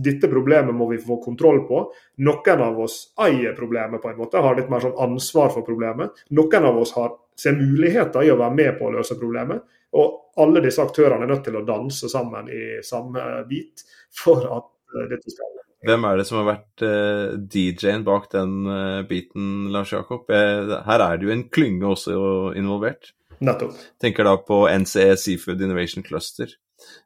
[0.00, 1.82] Dette problemet må vi få kontroll på.
[2.24, 6.22] Noen av oss eier problemet på en måte, har litt mer sånn ansvar for problemet.
[6.38, 9.66] Noen av oss har, ser muligheter i å være med på å løse problemet.
[9.98, 13.82] Og alle disse aktørene er nødt til å danse sammen i samme bit
[14.14, 18.26] for at uh, dette skal hvem er det som har vært uh, eh, DJ-en bak
[18.34, 20.28] den uh, biten, Lars Jakob?
[20.28, 22.16] her er det jo en klynge også
[22.60, 23.14] involvert.
[23.40, 23.78] Nettopp.
[23.96, 26.52] Tenker da på NCE Seafood Innovation Cluster.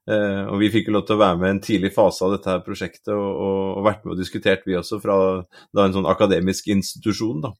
[0.05, 2.35] Uh, og Vi fikk jo lov til å være med i en tidlig fase av
[2.35, 5.97] dette her prosjektet og, og, og vært med og diskutert, vi også, fra da, en
[5.97, 7.41] sånn akademisk institusjon.
[7.47, 7.53] da,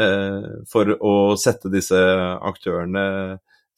[0.00, 3.04] uh, For å sette disse aktørene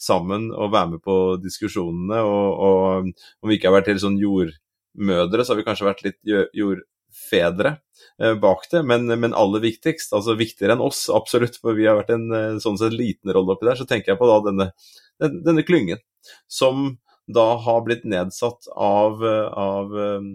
[0.01, 2.20] sammen og være med på diskusjonene.
[2.24, 3.11] Og,
[3.41, 6.20] om vi ikke har vært helt sånn jordmødre, så har vi kanskje vært litt
[6.57, 8.84] jordfedre uh, bak det.
[8.84, 12.80] Men, men, aller viktigst, altså viktigere enn oss, absolutt, for vi har vært en sånn
[12.80, 14.72] sett liten rolle oppi der, så tenker jeg på da denne,
[15.20, 16.05] denne klyngen.
[16.49, 16.99] Som
[17.34, 20.30] da har blitt nedsatt av, av eh,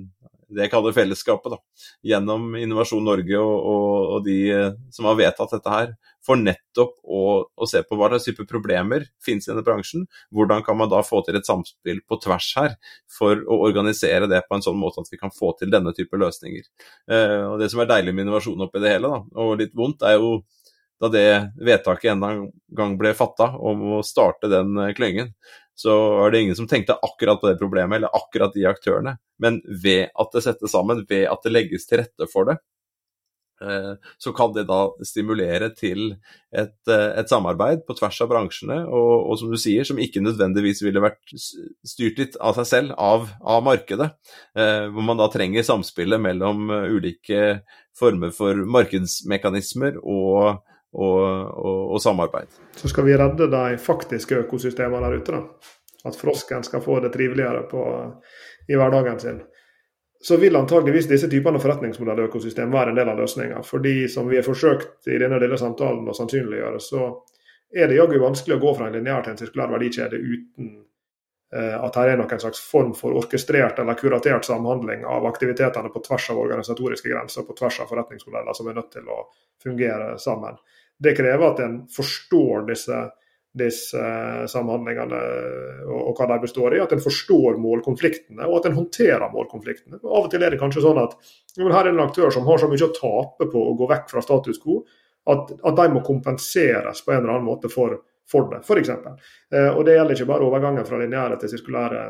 [0.56, 5.18] det jeg kaller fellesskapet, da, gjennom Innovasjon Norge og, og, og, de eh, som har
[5.20, 5.94] vedtatt dette her,
[6.26, 10.08] for nettopp å, å se på hva slags type problemer finnes i denne bransjen.
[10.34, 12.78] Hvordan kan man da få til et samspill på tvers her,
[13.12, 16.18] for å organisere det på en sånn måte at vi kan få til denne type
[16.22, 16.68] løsninger.
[17.12, 20.06] Eh, og Det som er deilig med innovasjon oppi det hele, da, og litt vondt,
[20.06, 20.38] er jo
[21.02, 21.28] da det
[21.60, 25.34] vedtaket enda en gang ble fatta om å starte den klyngen,
[25.76, 29.18] så var det ingen som tenkte akkurat på det problemet, eller akkurat de aktørene.
[29.44, 32.58] Men ved at det settes sammen, ved at det legges til rette for det,
[33.62, 36.18] Eh, så kan det da stimulere til
[36.52, 40.24] et, eh, et, samarbeid på tvers av bransjene, og, og, som du sier, som ikke
[40.24, 41.36] nødvendigvis ville vært
[41.88, 44.12] styrt litt av seg selv, av, av markedet.
[44.60, 47.62] Eh, hvor man da trenger samspillet mellom ulike
[47.96, 50.60] former for markedsmekanismer og,
[50.96, 52.56] og, og, samarbeid.
[52.80, 55.74] Så skal vi redde de faktiske økosystemene der ute, da.
[56.06, 57.84] At frosken skal få det triveligere på,
[58.70, 59.44] i hverdagen sin
[60.26, 63.60] så vil antageligvis disse typene forretningsmodelløkosystem være en del av løsninga.
[63.64, 67.12] Fordi som vi har forsøkt i denne av samtalen å sannsynliggjøre, så
[67.76, 70.72] er det jaggu vanskelig å gå fra en lineær til en sirkulær verdikjede uten
[71.54, 76.02] eh, at her er noen slags form for orkestrert eller kuratert samhandling av aktivitetene på
[76.08, 79.22] tvers av organisatoriske grenser, på tvers av forretningsmodeller som er nødt til å
[79.62, 80.58] fungere sammen.
[81.04, 83.04] Det krever at en forstår disse
[83.56, 84.02] disse
[84.52, 85.20] samhandlingene
[85.88, 86.82] og, og, hva de består i.
[86.84, 90.02] At en forstår målkonfliktene, og at en håndterer målkonfliktene.
[90.04, 91.16] Av og til er det kanskje sånn at
[91.62, 94.12] her er det en aktør som har så mye å tape på å gå vekk
[94.12, 94.82] fra status quo,
[95.32, 97.96] at, at de må kompenseres på en eller annen måte for,
[98.30, 98.92] for det, f.eks.
[98.92, 102.04] Eh, og det gjelder ikke bare overgangen fra lineære til sirkulære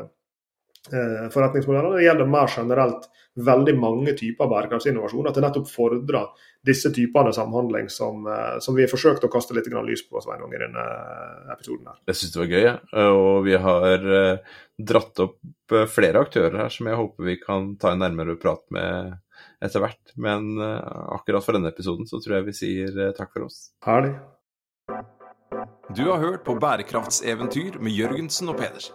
[0.90, 1.96] forretningsmodeller.
[1.98, 5.28] Det gjelder mer generelt veldig mange typer bærekraftsinnovasjon.
[5.28, 6.28] At det nettopp fordrer
[6.66, 10.52] disse typene samhandling som, eh, som vi har forsøkt å kaste litt lys på Sveinung,
[10.54, 10.84] i denne
[11.52, 11.86] episoden.
[11.86, 11.98] her.
[12.06, 14.38] Jeg syns det var gøy, og vi har eh,
[14.78, 15.38] dratt opp
[15.88, 19.18] flere aktører her som jeg håper vi kan ta en nærmere prat med
[19.60, 20.14] etter hvert.
[20.16, 23.72] Men akkurat for denne episoden så tror jeg vi sier takk for oss.
[23.84, 24.14] Herlig.
[25.96, 28.94] Du har hørt på Bærekraftseventyr med Jørgensen og Pedersen.